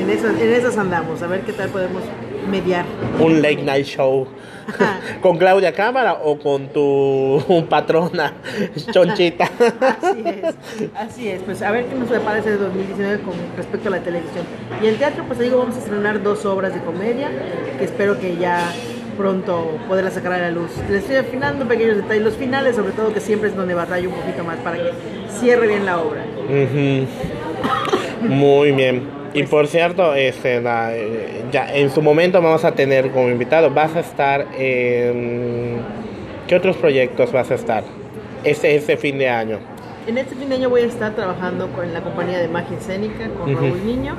En 0.00 0.10
esas, 0.10 0.40
en 0.40 0.52
esas 0.52 0.78
andamos, 0.78 1.20
a 1.22 1.26
ver 1.26 1.40
qué 1.40 1.52
tal 1.52 1.68
podemos 1.70 2.02
mediar. 2.48 2.84
Un 3.20 3.42
late 3.42 3.62
night 3.62 3.86
show. 3.86 4.26
¿Con 5.22 5.38
Claudia 5.38 5.72
Cámara 5.72 6.14
o 6.22 6.38
con 6.38 6.68
tu 6.68 7.42
patrona 7.70 8.34
Chonchita? 8.92 9.50
así 10.02 10.22
es, 10.26 10.54
así 10.94 11.28
es. 11.28 11.42
Pues 11.42 11.62
a 11.62 11.70
ver 11.70 11.86
qué 11.86 11.94
nos 11.94 12.08
prepara 12.08 12.38
ese 12.38 12.56
2019 12.56 13.22
con 13.22 13.34
respecto 13.56 13.88
a 13.88 13.92
la 13.92 14.00
televisión. 14.00 14.44
Y 14.82 14.86
el 14.86 14.96
teatro, 14.96 15.24
pues 15.26 15.38
digo, 15.38 15.58
vamos 15.58 15.76
a 15.76 15.78
estrenar 15.78 16.22
dos 16.22 16.44
obras 16.44 16.74
de 16.74 16.80
comedia 16.80 17.30
que 17.78 17.84
espero 17.84 18.18
que 18.18 18.36
ya 18.36 18.70
pronto 19.16 19.78
poderlas 19.88 20.14
sacar 20.14 20.32
a 20.34 20.38
la 20.38 20.50
luz. 20.50 20.70
Les 20.88 21.00
estoy 21.02 21.16
afinando 21.16 21.66
pequeños 21.66 21.96
detalles, 21.96 22.22
los 22.22 22.34
finales 22.34 22.76
sobre 22.76 22.92
todo, 22.92 23.12
que 23.12 23.20
siempre 23.20 23.48
es 23.48 23.56
donde 23.56 23.74
batallo 23.74 24.10
un 24.10 24.14
poquito 24.14 24.44
más 24.44 24.58
para 24.58 24.76
que 24.76 24.92
cierre 25.40 25.66
bien 25.66 25.84
la 25.84 25.98
obra. 26.00 26.24
Muy 28.22 28.72
bien. 28.72 29.17
Y 29.34 29.42
por 29.44 29.66
cierto, 29.66 30.14
este, 30.14 30.62
ya 31.52 31.74
en 31.74 31.90
su 31.90 32.02
momento 32.02 32.40
vamos 32.40 32.64
a 32.64 32.72
tener 32.72 33.10
como 33.10 33.28
invitado, 33.28 33.70
vas 33.70 33.94
a 33.96 34.00
estar 34.00 34.46
en... 34.56 35.78
¿Qué 36.46 36.56
otros 36.56 36.76
proyectos 36.78 37.30
vas 37.30 37.50
a 37.50 37.54
estar 37.54 37.84
este, 38.42 38.74
este 38.74 38.96
fin 38.96 39.18
de 39.18 39.28
año? 39.28 39.58
En 40.06 40.16
este 40.16 40.34
fin 40.34 40.48
de 40.48 40.54
año 40.54 40.70
voy 40.70 40.80
a 40.80 40.86
estar 40.86 41.14
trabajando 41.14 41.68
con 41.72 41.92
la 41.92 42.00
compañía 42.00 42.38
de 42.38 42.48
magia 42.48 42.78
escénica, 42.78 43.28
con 43.38 43.54
Raúl 43.54 43.84
Niño 43.84 44.16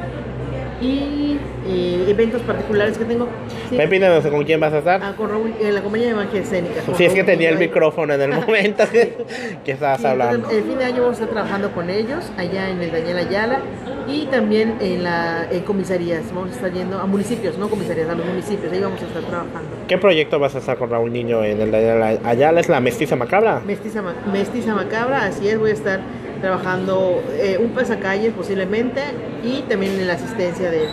y 0.81 1.37
eh, 1.67 2.05
eventos 2.07 2.41
particulares 2.41 2.97
que 2.97 3.05
tengo. 3.05 3.27
Sí. 3.69 3.77
no 3.77 4.21
sé 4.21 4.29
con 4.29 4.43
quién 4.43 4.59
vas 4.59 4.73
a 4.73 4.79
estar. 4.79 5.01
Ah, 5.03 5.13
con 5.15 5.29
Raúl, 5.29 5.53
en 5.59 5.75
la 5.75 5.81
compañía 5.81 6.07
de 6.07 6.13
magia 6.15 6.41
escénica. 6.41 6.81
Sí, 6.95 7.05
es 7.05 7.13
que 7.13 7.23
tenía 7.23 7.49
el 7.49 7.57
micrófono 7.57 8.13
en 8.13 8.21
el 8.21 8.29
momento 8.45 8.83
que 8.91 9.71
estabas 9.71 10.03
hablando. 10.05 10.49
el 10.49 10.63
fin 10.63 10.77
de 10.77 10.85
año 10.85 11.01
vamos 11.01 11.19
a 11.19 11.23
estar 11.23 11.29
trabajando 11.29 11.71
con 11.71 11.89
ellos 11.89 12.31
allá 12.37 12.69
en 12.69 12.81
el 12.81 12.91
Daniel 12.91 13.17
Ayala 13.17 13.59
y 14.07 14.25
también 14.27 14.77
en 14.79 15.03
la 15.03 15.47
en 15.51 15.63
comisarías. 15.63 16.23
Vamos 16.33 16.51
a 16.51 16.55
estar 16.55 16.71
yendo 16.71 16.99
a 16.99 17.05
municipios, 17.05 17.57
no 17.57 17.69
comisarías, 17.69 18.09
a 18.09 18.15
los 18.15 18.25
municipios. 18.25 18.71
Ahí 18.71 18.79
vamos 18.79 19.01
a 19.01 19.05
estar 19.05 19.21
trabajando. 19.23 19.69
¿Qué 19.87 19.97
proyecto 19.97 20.39
vas 20.39 20.55
a 20.55 20.59
estar 20.59 20.77
con 20.77 20.89
Raúl 20.89 21.11
Niño 21.11 21.43
en 21.43 21.61
el 21.61 21.71
Daniel 21.71 22.19
Ayala? 22.23 22.59
¿Es 22.61 22.69
la 22.69 22.79
Mestiza 22.79 23.15
Macabra? 23.15 23.61
Mestiza, 23.65 24.01
Mestiza 24.31 24.73
Macabra, 24.73 25.25
así 25.25 25.47
es. 25.47 25.59
Voy 25.59 25.71
a 25.71 25.73
estar 25.73 25.99
trabajando 26.41 27.21
eh, 27.33 27.57
un 27.59 27.69
pasacalles 27.69 28.33
posiblemente 28.33 29.01
y 29.43 29.61
también 29.63 29.93
en 29.93 30.07
la 30.07 30.13
asistencia 30.13 30.69
de, 30.69 30.87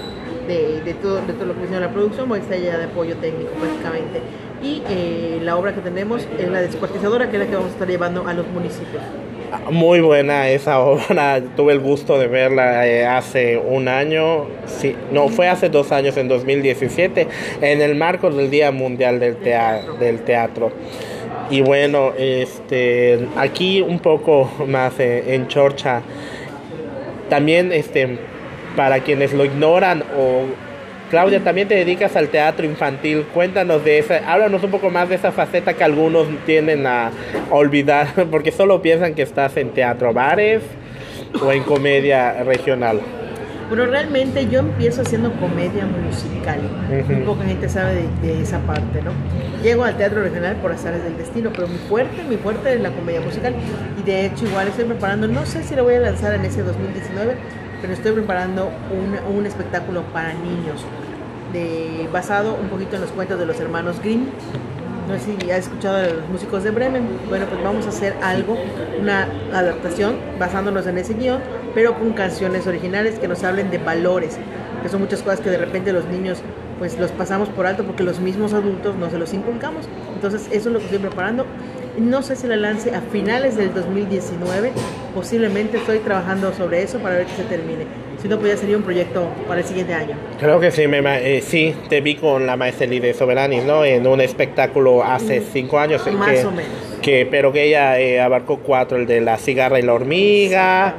de, 0.46 0.94
todo, 0.94 1.20
de 1.22 1.32
todo 1.32 1.46
lo 1.46 1.54
que 1.54 1.62
viene 1.62 1.80
la 1.80 1.90
producción, 1.90 2.28
voy 2.28 2.38
a 2.38 2.42
estar 2.42 2.58
ya 2.58 2.78
de 2.78 2.84
apoyo 2.84 3.16
técnico 3.16 3.50
prácticamente. 3.52 4.20
Y 4.62 4.82
eh, 4.88 5.40
la 5.42 5.56
obra 5.56 5.74
que 5.74 5.80
tenemos 5.80 6.26
es 6.38 6.48
la 6.48 6.60
descuartizadora, 6.60 7.28
que 7.30 7.36
es 7.36 7.42
la 7.42 7.46
que 7.48 7.54
vamos 7.54 7.70
a 7.70 7.72
estar 7.72 7.88
llevando 7.88 8.26
a 8.26 8.34
los 8.34 8.46
municipios. 8.48 9.02
Muy 9.70 10.00
buena 10.00 10.48
esa 10.48 10.80
obra, 10.80 11.40
tuve 11.56 11.72
el 11.72 11.80
gusto 11.80 12.18
de 12.18 12.26
verla 12.26 12.86
eh, 12.86 13.06
hace 13.06 13.58
un 13.58 13.88
año, 13.88 14.46
sí, 14.66 14.96
no, 15.12 15.28
fue 15.28 15.48
hace 15.48 15.68
dos 15.68 15.92
años, 15.92 16.16
en 16.16 16.28
2017, 16.28 17.28
en 17.60 17.80
el 17.80 17.94
marco 17.94 18.30
del 18.30 18.50
Día 18.50 18.72
Mundial 18.72 19.20
del, 19.20 19.36
Del 20.00 20.20
teatro. 20.22 20.72
Y 21.50 21.60
bueno, 21.60 22.12
este, 22.18 23.28
aquí 23.36 23.80
un 23.80 24.00
poco 24.00 24.50
más 24.66 24.98
eh, 24.98 25.34
en 25.34 25.48
Chorcha, 25.48 26.02
también 27.28 27.72
este, 27.72 28.18
para 28.76 29.00
quienes 29.00 29.32
lo 29.32 29.44
ignoran 29.44 30.02
o 30.16 30.44
Claudia, 31.10 31.38
también 31.40 31.68
te 31.68 31.74
dedicas 31.76 32.16
al 32.16 32.28
teatro 32.28 32.66
infantil. 32.66 33.24
Cuéntanos 33.32 33.84
de 33.84 33.98
esa, 33.98 34.16
háblanos 34.30 34.62
un 34.64 34.70
poco 34.72 34.90
más 34.90 35.08
de 35.08 35.14
esa 35.14 35.30
faceta 35.30 35.74
que 35.74 35.84
algunos 35.84 36.26
tienden 36.46 36.86
a 36.86 37.10
olvidar, 37.50 38.08
porque 38.30 38.50
solo 38.50 38.82
piensan 38.82 39.14
que 39.14 39.22
estás 39.22 39.56
en 39.56 39.70
teatro 39.70 40.12
bares 40.12 40.62
o 41.40 41.52
en 41.52 41.62
comedia 41.62 42.42
regional. 42.42 43.00
Bueno, 43.68 43.86
realmente 43.86 44.46
yo 44.48 44.60
empiezo 44.60 45.02
haciendo 45.02 45.32
comedia 45.32 45.86
musical. 45.86 46.60
Muy 47.08 47.22
poca 47.22 47.44
gente 47.44 47.68
sabe 47.68 48.04
de, 48.22 48.40
esa 48.40 48.60
parte, 48.60 49.02
¿no? 49.02 49.10
Llego 49.62 49.84
al 49.84 49.96
teatro 49.96 50.22
regional 50.22 50.56
por 50.56 50.72
azares 50.72 51.02
del 51.02 51.16
destino, 51.16 51.50
pero 51.52 51.66
mi 51.68 51.78
fuerte, 51.78 52.22
mi 52.24 52.36
fuerte 52.36 52.74
es 52.74 52.80
la 52.80 52.90
comedia 52.90 53.20
musical. 53.20 53.54
Y 53.98 54.02
de 54.02 54.26
hecho, 54.26 54.44
igual 54.44 54.68
estoy 54.68 54.84
preparando, 54.84 55.26
no 55.28 55.46
sé 55.46 55.62
si 55.62 55.74
lo 55.74 55.84
voy 55.84 55.94
a 55.94 56.00
lanzar 56.00 56.34
en 56.34 56.44
ese 56.44 56.62
2019, 56.62 57.34
pero 57.80 57.92
estoy 57.92 58.12
preparando 58.12 58.70
un, 58.90 59.36
un 59.36 59.46
espectáculo 59.46 60.02
para 60.12 60.32
niños, 60.34 60.84
de, 61.52 62.08
basado 62.12 62.54
un 62.54 62.68
poquito 62.68 62.96
en 62.96 63.02
los 63.02 63.10
cuentos 63.10 63.38
de 63.38 63.46
los 63.46 63.58
hermanos 63.60 64.00
Grimm 64.00 64.26
no 65.08 65.14
sé 65.18 65.36
si 65.38 65.50
has 65.50 65.66
escuchado 65.66 65.98
de 65.98 66.14
los 66.14 66.28
músicos 66.28 66.64
de 66.64 66.70
Bremen. 66.70 67.06
Bueno, 67.28 67.46
pues 67.46 67.62
vamos 67.62 67.86
a 67.86 67.90
hacer 67.90 68.14
algo, 68.22 68.56
una 69.00 69.28
adaptación 69.52 70.16
basándonos 70.38 70.86
en 70.86 70.98
ese 70.98 71.14
guion, 71.14 71.40
pero 71.74 71.96
con 71.98 72.12
canciones 72.12 72.66
originales 72.66 73.18
que 73.18 73.28
nos 73.28 73.44
hablen 73.44 73.70
de 73.70 73.78
valores, 73.78 74.38
que 74.82 74.88
son 74.88 75.00
muchas 75.00 75.22
cosas 75.22 75.40
que 75.40 75.50
de 75.50 75.58
repente 75.58 75.92
los 75.92 76.06
niños 76.06 76.38
pues 76.78 76.98
los 76.98 77.10
pasamos 77.12 77.48
por 77.48 77.66
alto 77.66 77.84
porque 77.84 78.02
los 78.02 78.20
mismos 78.20 78.52
adultos 78.52 78.96
no 78.96 79.10
se 79.10 79.18
los 79.18 79.32
inculcamos. 79.32 79.88
Entonces 80.14 80.48
eso 80.50 80.68
es 80.68 80.72
lo 80.72 80.78
que 80.78 80.84
estoy 80.86 80.98
preparando. 80.98 81.46
No 81.98 82.22
sé 82.22 82.36
si 82.36 82.46
la 82.46 82.56
lance 82.56 82.94
a 82.94 83.00
finales 83.00 83.56
del 83.56 83.72
2019, 83.72 84.72
posiblemente 85.14 85.78
estoy 85.78 85.98
trabajando 86.00 86.52
sobre 86.52 86.82
eso 86.82 86.98
para 86.98 87.16
ver 87.16 87.26
que 87.26 87.34
se 87.34 87.44
termine. 87.44 87.86
Si 88.20 88.28
no, 88.28 88.38
pues 88.38 88.52
ya 88.52 88.58
sería 88.58 88.76
un 88.76 88.82
proyecto 88.82 89.28
para 89.48 89.60
el 89.60 89.66
siguiente 89.66 89.94
año. 89.94 90.14
Creo 90.38 90.60
que 90.60 90.70
sí, 90.70 90.86
me, 90.86 90.98
eh, 90.98 91.40
sí, 91.40 91.74
te 91.88 92.00
vi 92.00 92.16
con 92.16 92.46
la 92.46 92.56
maestra 92.56 92.86
de 92.86 93.14
Soberanis, 93.14 93.64
¿no? 93.64 93.84
En 93.84 94.06
un 94.06 94.20
espectáculo 94.20 95.02
hace 95.02 95.42
cinco 95.52 95.78
años. 95.78 96.06
Más 96.12 96.44
o 96.44 96.50
menos. 96.50 96.70
Que, 97.00 97.26
pero 97.30 97.52
que 97.52 97.64
ella 97.64 97.98
eh, 97.98 98.20
abarcó 98.20 98.58
cuatro, 98.58 98.98
el 98.98 99.06
de 99.06 99.20
la 99.20 99.38
cigarra 99.38 99.78
y 99.78 99.82
la 99.82 99.94
hormiga 99.94 100.96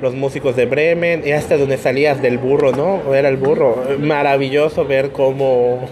los 0.00 0.14
músicos 0.14 0.56
de 0.56 0.66
Bremen, 0.66 1.22
y 1.24 1.32
hasta 1.32 1.56
donde 1.56 1.76
salías 1.76 2.22
del 2.22 2.38
burro, 2.38 2.72
¿no? 2.72 3.14
Era 3.14 3.28
el 3.28 3.36
burro. 3.36 3.84
Maravilloso 3.98 4.84
ver 4.84 5.10
cómo, 5.12 5.88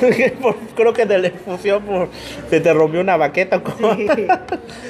creo 0.76 0.92
que 0.92 1.06
de 1.06 1.18
la 1.18 1.30
por, 1.30 2.08
se 2.48 2.60
te 2.60 2.72
rompió 2.72 3.00
una 3.00 3.16
baqueta. 3.16 3.62
Sí, 3.78 4.26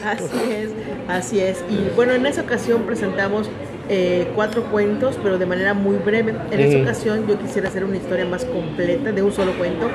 así 0.04 0.52
es, 0.52 0.70
así 1.08 1.40
es. 1.40 1.64
Y 1.70 1.94
bueno, 1.94 2.12
en 2.12 2.26
esa 2.26 2.42
ocasión 2.42 2.82
presentamos 2.82 3.48
eh, 3.88 4.28
cuatro 4.36 4.62
cuentos, 4.64 5.18
pero 5.22 5.36
de 5.38 5.46
manera 5.46 5.74
muy 5.74 5.96
breve. 5.96 6.34
En 6.50 6.60
esa 6.60 6.78
ocasión 6.80 7.26
yo 7.26 7.38
quisiera 7.38 7.68
hacer 7.68 7.84
una 7.84 7.96
historia 7.96 8.24
más 8.24 8.44
completa 8.44 9.10
de 9.12 9.22
un 9.22 9.32
solo 9.32 9.52
cuento, 9.58 9.90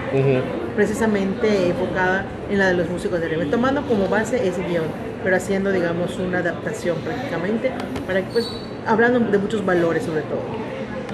precisamente 0.76 1.68
enfocada 1.68 2.26
en 2.50 2.60
la 2.60 2.68
de 2.68 2.74
los 2.74 2.90
músicos 2.90 3.22
de 3.22 3.28
Bremen, 3.28 3.50
tomando 3.50 3.82
como 3.84 4.08
base 4.08 4.36
ese 4.36 4.62
guion 4.64 5.15
pero 5.26 5.38
haciendo, 5.38 5.72
digamos, 5.72 6.20
una 6.20 6.38
adaptación 6.38 6.98
prácticamente, 6.98 7.72
para 8.06 8.22
que, 8.22 8.28
pues, 8.32 8.48
hablando 8.86 9.20
de 9.20 9.40
muchos 9.40 9.66
valores 9.66 10.04
sobre 10.04 10.22
todo. 10.22 10.38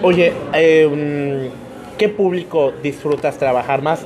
Oye, 0.02 0.34
eh, 0.54 1.50
¿qué 1.98 2.10
público 2.10 2.74
disfrutas 2.84 3.38
trabajar 3.38 3.82
más? 3.82 4.06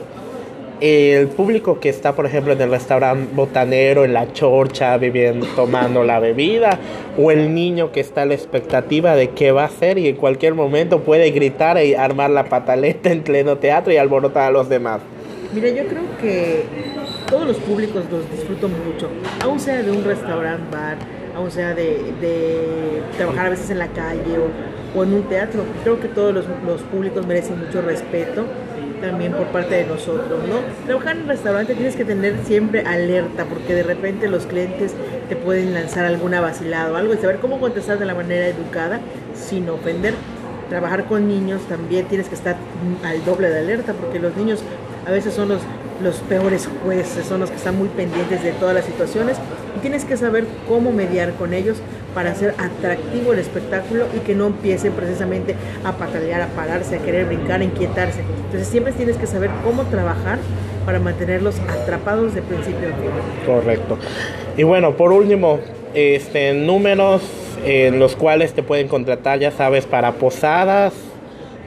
El 0.80 1.28
público 1.30 1.80
que 1.80 1.90
está, 1.90 2.14
por 2.14 2.28
ejemplo, 2.28 2.54
en 2.54 2.62
el 2.62 2.70
restaurante 2.70 3.34
botanero, 3.34 4.06
en 4.06 4.14
la 4.14 4.32
chorcha, 4.32 4.96
viviendo, 4.98 5.48
tomando 5.56 6.04
la 6.04 6.20
bebida, 6.20 6.78
o 7.18 7.32
el 7.32 7.56
niño 7.56 7.92
que 7.92 8.02
está 8.02 8.22
a 8.22 8.26
la 8.26 8.36
expectativa 8.36 9.16
de 9.16 9.32
qué 9.32 9.52
va 9.52 9.64
a 9.64 9.66
hacer 9.66 9.98
y 9.98 10.08
en 10.08 10.18
cualquier 10.18 10.54
momento 10.54 11.00
puede 11.00 11.32
gritar 11.32 11.84
y 11.84 11.96
armar 11.96 12.30
la 12.30 12.44
pataleta 12.44 13.12
en 13.12 13.24
pleno 13.24 13.58
teatro 13.58 13.92
y 13.92 13.98
alborotar 13.98 14.50
a 14.50 14.52
los 14.52 14.70
demás. 14.70 15.02
Mira, 15.52 15.70
yo 15.70 15.88
creo 15.88 16.04
que 16.22 16.64
todos 17.28 17.48
los 17.48 17.58
públicos 17.58 18.04
los 18.12 18.30
disfruto 18.32 18.68
mucho, 18.68 19.10
aún 19.42 19.60
sea 19.60 19.82
de 19.82 19.92
un 19.92 20.04
restaurante, 20.04 20.64
bar, 20.72 20.98
aún 21.36 21.52
sea 21.52 21.74
de, 21.74 23.02
trabajar 23.18 23.48
a 23.48 23.50
veces 23.50 23.70
en 23.70 23.80
la 23.80 23.88
calle 23.88 24.38
o, 24.96 25.04
en 25.04 25.14
un 25.14 25.24
teatro. 25.24 25.64
Creo 25.84 26.00
que 26.00 26.08
todos 26.08 26.34
los, 26.34 26.46
públicos 26.84 27.26
merecen 27.28 27.60
mucho 27.60 27.82
respeto 27.82 28.46
también 29.02 29.34
por 29.34 29.48
parte 29.48 29.76
de 29.76 29.86
nosotros, 29.86 30.40
¿no? 30.48 30.62
Trabajar 30.86 31.18
en 31.18 31.24
un 31.24 31.28
restaurante 31.28 31.76
tienes 31.76 31.96
que 31.96 32.06
tener 32.06 32.38
siempre 32.46 32.82
alerta 32.82 33.44
porque 33.44 33.74
de 33.76 33.84
repente 33.84 34.28
los 34.30 34.46
clientes 34.46 34.94
te 35.28 35.36
pueden 35.36 35.74
lanzar 35.74 36.06
alguna 36.06 36.40
vacilada 36.40 36.94
o 36.94 36.96
algo 36.96 37.14
y 37.14 37.18
saber 37.18 37.38
cómo 37.38 37.60
contestar 37.60 38.00
de 38.00 38.06
la 38.06 38.16
manera 38.16 38.48
educada 38.48 39.02
sin 39.34 39.68
ofender. 39.70 40.14
Trabajar 40.70 41.06
con 41.06 41.28
niños 41.28 41.62
también 41.68 42.08
tienes 42.08 42.30
que 42.30 42.36
estar 42.36 42.56
al 43.04 43.24
doble 43.26 43.50
de 43.50 43.60
alerta 43.60 43.94
porque 43.94 44.18
los 44.18 44.36
niños 44.38 44.64
a 45.06 45.12
veces 45.12 45.34
son 45.34 45.50
los 45.50 45.60
los 46.02 46.18
peores 46.18 46.68
jueces, 46.84 47.26
son 47.26 47.40
los 47.40 47.50
que 47.50 47.56
están 47.56 47.78
muy 47.78 47.88
pendientes 47.90 48.44
de 48.44 48.52
todas 48.52 48.76
las 48.76 48.86
situaciones 48.86 49.38
y 49.76 49.80
tienes 49.80 50.06
que 50.06 50.18
saber 50.18 50.46
cómo 50.68 50.92
mediar 50.92 51.34
con 51.34 51.54
ellos 51.54 51.78
para 52.14 52.32
hacer 52.32 52.54
atractivo 52.58 53.34
el 53.34 53.40
espectáculo 53.40 54.06
y 54.16 54.20
que 54.20 54.36
no 54.36 54.48
empiecen 54.48 54.94
precisamente 54.94 55.56
a 55.84 55.94
patalear, 55.94 56.42
a 56.42 56.48
pararse, 56.48 56.96
a 56.96 57.00
querer 57.00 57.26
brincar, 57.26 57.62
a 57.62 57.64
inquietarse. 57.64 58.22
Entonces 58.46 58.68
siempre 58.68 58.94
tienes 58.94 59.18
que 59.18 59.28
saber 59.28 59.50
cómo 59.64 59.84
trabajar 59.84 60.40
para 60.86 61.00
mantenerlos 61.00 61.60
atrapados 61.60 62.36
de 62.36 62.42
principio 62.42 62.90
a 62.90 62.92
fin. 62.92 63.46
Correcto. 63.46 63.98
Y 64.56 64.64
bueno, 64.64 64.96
por 64.96 65.12
último, 65.12 65.60
este, 65.94 66.54
números 66.54 67.22
en 67.66 68.00
los 68.00 68.16
cuales 68.16 68.54
te 68.54 68.64
pueden 68.64 68.88
contratar, 68.88 69.40
ya 69.40 69.52
sabes, 69.52 69.86
para 69.86 70.14
posadas, 70.14 70.94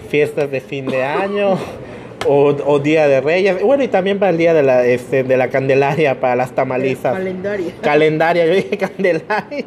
fiestas 0.09 0.51
de 0.51 0.61
fin 0.61 0.87
de 0.87 1.03
año. 1.03 1.59
O, 2.27 2.79
Día 2.81 3.09
de 3.09 3.21
Reyes, 3.21 3.63
bueno, 3.63 3.83
y 3.83 3.89
también 3.89 4.19
para 4.19 4.31
el 4.31 4.39
Día 4.39 4.53
de 4.53 4.63
la, 4.63 4.85
este, 4.85 5.23
de 5.25 5.37
la 5.37 5.49
Candelaria, 5.49 6.21
para 6.21 6.37
las 6.37 6.53
tamalizas. 6.53 7.15
Calendaria. 7.15 7.73
Calendaria, 7.81 8.47
yo 8.47 8.55
dije 8.55 8.77
Candelaria. 8.77 9.65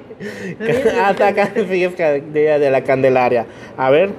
Hasta 1.03 1.27
acá 1.29 1.51
sí 1.55 1.83
es 1.83 2.33
Día 2.33 2.59
de 2.59 2.69
la 2.69 2.83
Candelaria. 2.83 3.45
A 3.77 3.89
ver, 3.89 4.11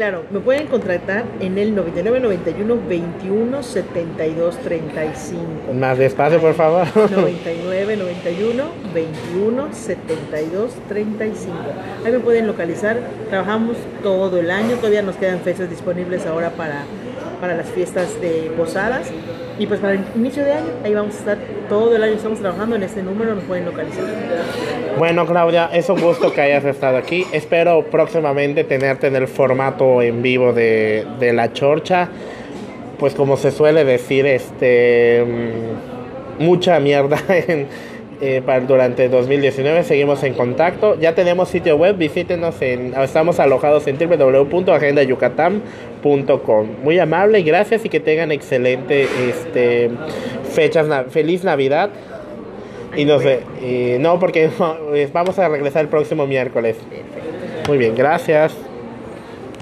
Claro, 0.00 0.24
me 0.30 0.40
pueden 0.40 0.66
contratar 0.68 1.24
en 1.40 1.58
el 1.58 1.74
9991 1.74 2.80
21 2.88 3.62
72 3.62 4.56
35. 4.56 5.42
Más 5.78 5.98
despacio, 5.98 6.40
por 6.40 6.54
favor. 6.54 6.86
99 7.10 7.96
91 7.98 8.64
21 8.94 9.74
72 9.74 10.72
35. 10.88 11.54
Ahí 12.02 12.12
me 12.12 12.18
pueden 12.20 12.46
localizar. 12.46 12.98
Trabajamos 13.28 13.76
todo 14.02 14.38
el 14.40 14.50
año. 14.50 14.76
Todavía 14.76 15.02
nos 15.02 15.16
quedan 15.16 15.40
fechas 15.40 15.68
disponibles 15.68 16.24
ahora 16.24 16.48
para, 16.48 16.84
para 17.40 17.54
las 17.54 17.68
fiestas 17.68 18.20
de 18.20 18.52
posadas. 18.56 19.10
Y 19.58 19.66
pues 19.66 19.80
para 19.80 19.94
el 19.94 20.04
inicio 20.14 20.44
de 20.44 20.52
año, 20.52 20.70
ahí 20.84 20.94
vamos 20.94 21.14
a 21.16 21.18
estar 21.18 21.38
todo 21.68 21.94
el 21.94 22.02
año. 22.02 22.14
Estamos 22.14 22.40
trabajando 22.40 22.76
en 22.76 22.82
este 22.82 23.02
número. 23.02 23.34
Nos 23.34 23.44
pueden 23.44 23.66
localizar. 23.66 24.04
Bueno, 24.98 25.26
Claudia, 25.26 25.70
es 25.72 25.88
un 25.88 26.00
gusto 26.00 26.32
que 26.32 26.40
hayas 26.40 26.64
estado 26.64 26.96
aquí. 26.96 27.26
Espero 27.32 27.84
próximamente 27.90 28.64
tenerte 28.64 29.08
en 29.08 29.16
el 29.16 29.28
formato 29.28 30.02
en 30.02 30.22
vivo 30.22 30.52
de, 30.52 31.06
de 31.18 31.32
La 31.32 31.52
Chorcha. 31.52 32.08
Pues 32.98 33.14
como 33.14 33.36
se 33.36 33.50
suele 33.50 33.84
decir, 33.84 34.26
este 34.26 35.24
mm, 35.26 36.44
mucha 36.44 36.80
mierda 36.80 37.18
en, 37.28 37.68
eh, 38.20 38.42
para, 38.44 38.60
durante 38.60 39.08
2019. 39.08 39.82
Seguimos 39.84 40.22
en 40.22 40.34
contacto. 40.34 40.98
Ya 40.98 41.14
tenemos 41.14 41.48
sitio 41.48 41.76
web, 41.76 41.96
visítenos 41.96 42.60
en, 42.62 42.94
estamos 42.94 43.40
alojados 43.40 43.86
en 43.86 43.96
www.agendayucatán.com. 43.98 46.66
Muy 46.82 46.98
amable, 46.98 47.42
gracias 47.42 47.84
y 47.84 47.88
que 47.88 48.00
tengan 48.00 48.32
excelente 48.32 49.06
este, 49.28 49.90
fechas. 50.52 50.88
feliz 51.10 51.44
Navidad. 51.44 51.90
Y 52.96 53.04
no 53.04 53.20
sé, 53.20 53.42
no, 54.00 54.18
porque 54.18 54.50
vamos 55.12 55.38
a 55.38 55.48
regresar 55.48 55.82
el 55.82 55.88
próximo 55.88 56.26
miércoles. 56.26 56.76
Muy 57.68 57.78
bien, 57.78 57.94
gracias. 57.94 58.52